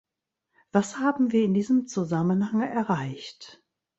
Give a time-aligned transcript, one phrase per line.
[0.71, 3.61] Was haben wir in diesem Zusammenhang erreicht?